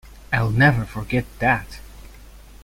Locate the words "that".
1.37-1.77